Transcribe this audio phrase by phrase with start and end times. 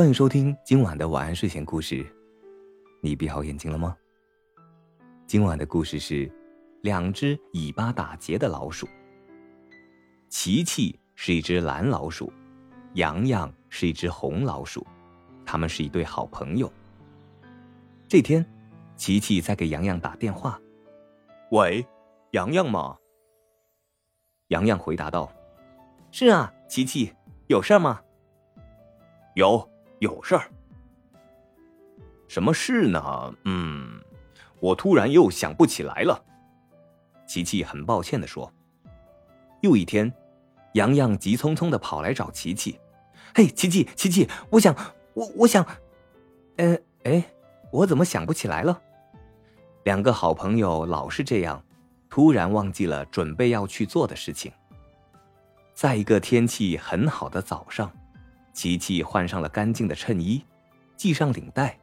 [0.00, 2.06] 欢迎收听今晚的晚安睡前故事。
[3.02, 3.94] 你闭好眼睛了吗？
[5.26, 6.26] 今晚的故事是
[6.80, 8.88] 两只尾巴打结的老鼠。
[10.30, 12.32] 琪琪是一只蓝老鼠，
[12.94, 14.86] 洋洋是一只红老鼠，
[15.44, 16.72] 他们是一对好朋友。
[18.08, 18.42] 这天，
[18.96, 20.58] 琪琪在给洋洋打电话
[21.52, 21.86] ：“喂，
[22.30, 22.96] 洋洋吗？”
[24.48, 25.30] 洋洋回答道
[26.10, 27.12] ：“是啊，琪琪，
[27.48, 28.00] 有事吗
[29.36, 29.62] ？”“有。”
[30.00, 30.50] 有事儿？
[32.26, 33.34] 什么事呢？
[33.44, 34.00] 嗯，
[34.58, 36.24] 我突然又想不起来了。
[37.26, 38.50] 琪琪很抱歉的说。
[39.60, 40.10] 又一天，
[40.72, 42.80] 洋洋急匆匆的跑来找琪琪。
[43.34, 44.74] 嘿，琪琪，琪琪，我想，
[45.12, 45.66] 我我想，
[46.56, 47.22] 呃，哎，
[47.70, 48.80] 我怎么想不起来了？
[49.84, 51.62] 两个好朋友老是这样，
[52.08, 54.50] 突然忘记了准备要去做的事情。
[55.74, 57.92] 在一个天气很好的早上。
[58.60, 60.44] 琪琪换上了干净的衬衣，
[60.98, 61.78] 系上领带。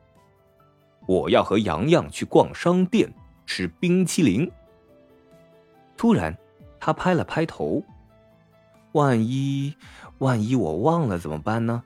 [1.08, 3.11] 我要和洋洋去逛商店，
[3.47, 4.47] 吃冰淇淋。
[5.98, 6.38] 突然，
[6.80, 7.81] 他拍了拍头，
[8.92, 9.75] 万一
[10.20, 11.83] 万一我忘了怎么办呢？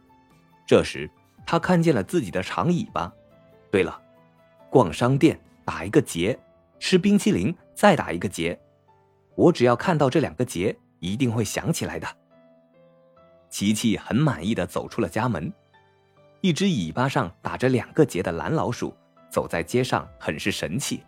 [0.68, 1.10] 这时，
[1.46, 3.14] 他看见了自己的长尾巴。
[3.72, 3.98] 对了，
[4.70, 6.38] 逛商店打一个结，
[6.80, 8.60] 吃冰淇淋再打一个结。
[9.36, 12.06] 我只要看到这两个结，一定会想起来的。
[13.52, 15.52] 琪琪很满意的走出了家门，
[16.40, 18.94] 一只尾巴上打着两个结的蓝老鼠
[19.30, 21.04] 走在街上，很是神气。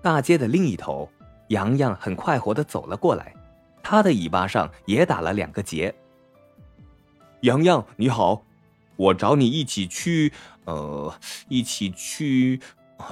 [0.00, 1.10] 大街的另一头，
[1.48, 3.34] 洋洋很快活的走了过来，
[3.82, 5.92] 他的尾巴上也打了两个结。
[7.40, 8.44] 洋洋你好，
[8.94, 10.32] 我找你一起去，
[10.64, 11.12] 呃，
[11.48, 12.60] 一起去，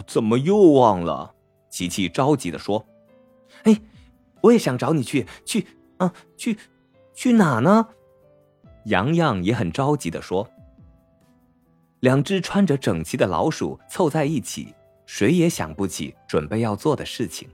[0.07, 1.35] 怎么又忘了？
[1.69, 2.87] 琪琪着急的说
[3.65, 3.81] ：“哎，
[4.41, 6.57] 我也想找你去，去，啊，去，
[7.12, 7.89] 去哪呢？”
[8.85, 10.49] 洋洋也很着急的说
[12.01, 14.75] ：“两只穿着整齐的老鼠凑在一起，
[15.07, 17.48] 谁也想不起准备要做的事情。”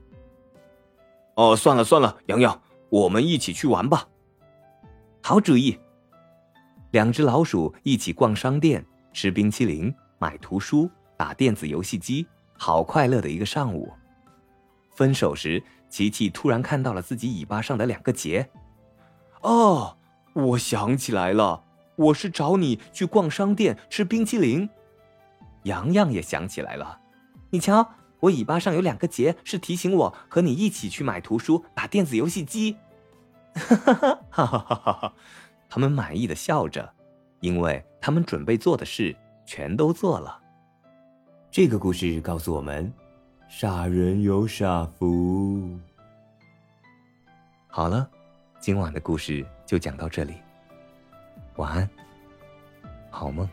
[1.35, 4.07] 哦，算了算了，洋洋，我们一起去玩吧。
[5.21, 5.79] 好主意。
[6.91, 13.89] 两只老鼠一起逛商店、吃冰淇淋、买图书、打电子游戏机，好快乐的一个上午。
[14.89, 18.45] 分手时，琪琪突然看到了自己尾巴上的两个结。
[19.39, 19.97] 哦。
[20.33, 21.63] 我想起来了，
[21.95, 24.69] 我是找你去逛商店、吃冰淇淋。
[25.63, 26.99] 洋洋也想起来了，
[27.49, 32.77] 你瞧，我尾巴上有两个结，是提醒我和你一起去买图书、打电子游戏机。
[33.53, 35.13] 哈哈哈哈哈哈哈！
[35.69, 36.93] 他们满意的笑着，
[37.41, 39.15] 因为他们准备做的事
[39.45, 40.39] 全都做了。
[41.51, 42.91] 这个故事告诉我们：
[43.49, 45.77] 傻人有傻福。
[47.67, 48.09] 好了。
[48.61, 50.35] 今晚的故事就讲到这里，
[51.55, 51.89] 晚安，
[53.09, 53.49] 好梦。